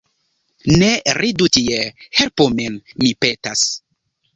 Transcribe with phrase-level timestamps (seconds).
[0.83, 1.85] Ne ridu tie,
[2.23, 3.73] helpu min, mi petas!